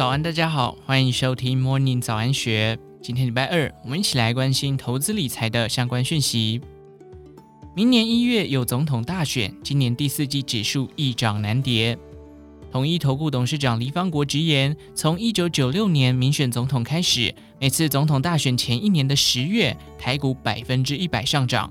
[0.00, 2.78] 早安，大家好，欢迎收听 Morning 早安学。
[3.02, 6.58] 今天礼拜二，我们一起来关心投资理财的相关讯息。
[7.76, 11.98] 明年一月有总统大选，今年第四季指数易涨难跌。
[12.72, 21.70] 统一投顾董事长黎方国直言，从一九九六年民选总统开始，每次总统大选前一年的十月，台股百分之一百上涨。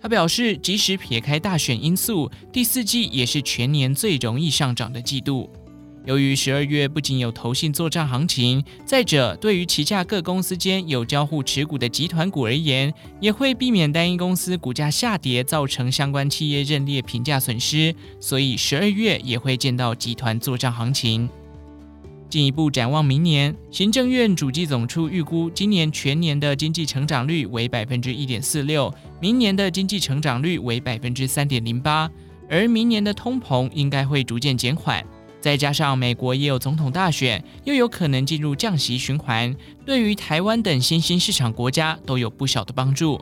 [0.00, 5.50] 他表示，即使撇开大选因素，第四季也是全年最容易上涨的季度。
[6.04, 21.28] 由于十二月不仅有投信做账行情，再者对于旗下各公司间有交互持股的集团股而言，也会避免单一公司股价下跌造成相关企业认列评价损失，所以十二月也会见到集团做账行情。
[22.28, 32.10] 进一步展望明年，行政院主计总处预估今年全年的经济成长率为百分之一点四六，明年的经济成长率为百分之三点零八，
[32.48, 35.04] 而明年的通膨应该会逐渐减缓。
[35.42, 43.20] 再加上美国也有总统大选，又有可能进入降息循环，对于台湾等新兴市场国家都有不小的帮助。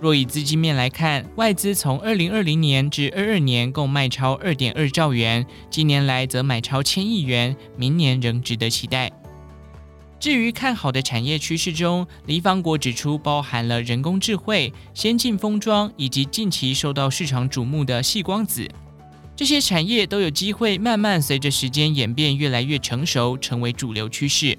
[0.00, 9.12] 若以资金面来看，外资从二零二零年至二二年共卖超二点二兆元，近年来则买超千亿元，明年仍值得期待。
[10.18, 18.68] 至于看好的产业趋势中，黎方国指出，包含了人工智慧、先进封装以及近期受到市场瞩目的细光子。
[19.34, 24.56] 这些产业都有机会慢慢随着时间演变越来越成熟，成为主流趋势。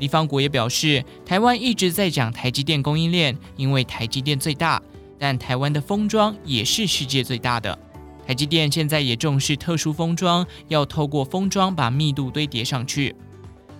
[0.00, 4.82] 李方国也表示，台湾一直在讲台积电供应链，因为台积电最大，
[5.18, 7.78] 但台湾的封装也是世界最大的。
[8.26, 13.14] 台积电现在也重视特殊封装，要透过封装把密度堆叠上去。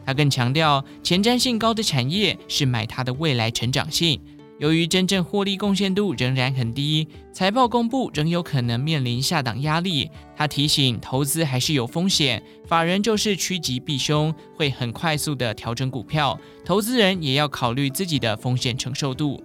[0.06, 4.20] 他更强调，前瞻性高的产业是买它的未来成长性。
[4.62, 10.08] 由于真正获利贡献度仍然很低，财报公布仍有可能面临下档压力。
[10.36, 19.42] 他提醒，投资还是有风险，法人就是趋吉避凶，会很快速地调整股票，投资人也要考虑自己的风险承受度。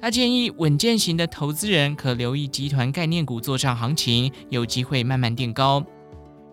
[0.00, 5.86] 他建议稳健型的投资人可留意集团概念股做上行情，有机会慢慢垫高。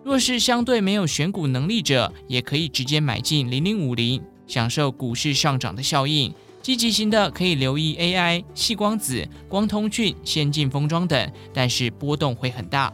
[0.04, 6.32] 若是相对没有选股能力者，也可以直接买进零零五零，享受股市上涨的效应。
[6.60, 12.92] 积极型的可以留意 AI、细光子、光通讯、先进封装等，但是波动会很大。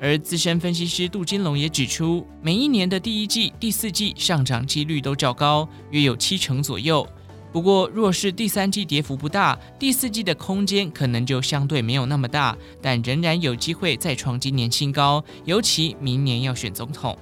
[0.00, 7.06] 而资深分析师杜金龙也指出，每一年的第一季、第四季上涨几率都较高，约有七成左右。
[7.52, 17.16] 不过，若是第三季跌幅不大，第四季的空间可能就相对没有那么大，但仍然有机会再创今年新高，尤其明年要选总统。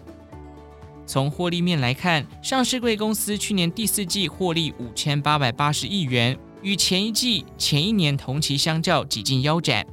[1.10, 9.84] 从获利面来看，上市贵公司去年第四季获利五千八百八十亿元，与前一季、前一年同期相较几近腰斩。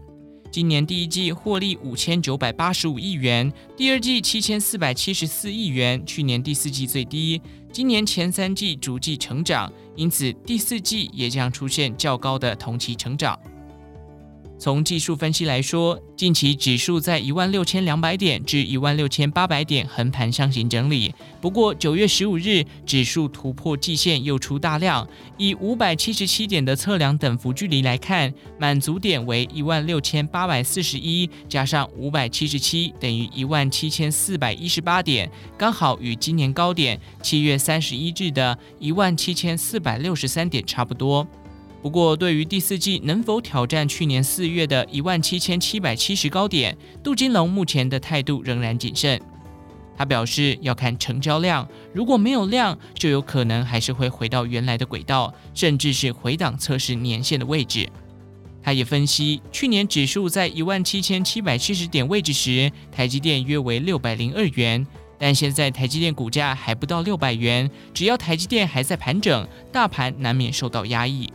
[0.51, 7.41] 今年第一季获利五千九百八十五亿元，第二季七千四百七十四亿元，去年第四季最低。
[7.71, 13.35] 今年前三季逐季成长，因此第四季也将出现较高的同期成长。
[14.59, 21.13] 从技术分析来说，近期指数在一万六千两百点至一万六千八百点横盘上行整理。
[21.39, 25.07] 不过九月十五日指数突破季线又出大量，
[25.37, 41.27] 以五百七十七点的测量等幅距离来看，满足点为一万六千八百四十一加上五百七十七等于一万七千四百一十八点，刚好与今年高点七月三十一日的一万七千四百六十三点差不多。
[41.87, 49.17] 不过，对于第四季能否挑战去年四月的一万七千七百七十高点，杜金龙目前的态度仍然谨慎。
[49.97, 57.87] 他表示要看成交量，如果没有量，就有可能还是会回到原来的轨道，甚至是回档测试年线的位置。
[58.61, 64.85] 他也分析，去年指数在一万七千七百七十点位置时，台积电约为六百零二元，
[65.17, 71.31] 但现在台积电股价还不到六百元，只要台积电还在盘整，大盘难免受到压抑。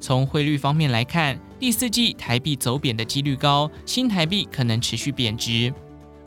[0.00, 5.72] 从汇率方面来看，第四季台币走贬的几率高，新台币可能持续贬值。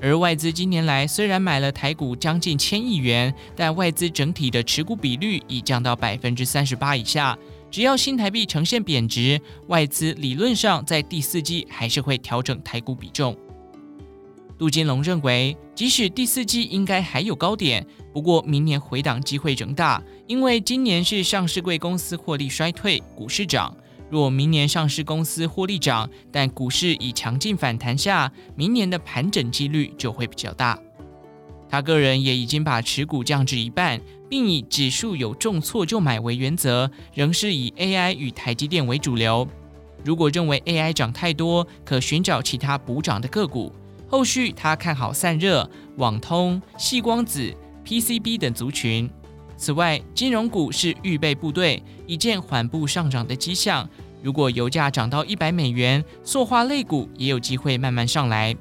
[0.01, 7.37] 而外资今年来虽然买了台股将近千亿元，但外资整体的持股比率已降到百分之三十八以下。
[7.69, 13.37] 只要新台币呈现贬值，外资理论上在第四季还是会调整台股比重。
[14.61, 23.75] 杜金龙认为，即使第四季应该还有高点，不过明年回档机会仍大，因为今年是上市贵公司获利衰退，股市涨。
[24.11, 30.77] 若明年上市公司获利涨，但股市以强劲反弹下，明年的盘整几率就会比较大。
[31.67, 33.99] 他个人也已经把持股降至一半，
[34.29, 39.47] 并以指数有重挫就买为原则，仍是以 AI 与台积电为主流。
[40.05, 43.73] 如果认为 AI 涨太多，可寻找其他补涨的个股。
[44.11, 47.49] 后续他看好散热、网通、细光子、
[47.85, 49.09] PCB 等族群。
[49.55, 53.89] 此外，金融股是预备部队，已见缓步上涨的迹象。
[54.21, 58.53] 如果油价涨到一百美元，塑化类股也有机会慢慢上来。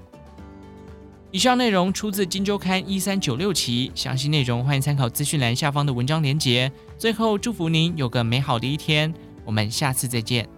[1.33, 6.71] 以上内容出自《金周刊》一三九六期，详细内容欢迎参考资讯栏下方的文章连结。
[6.97, 9.13] 最后，祝福您有个美好的一天，
[9.45, 10.49] 我们下次再见。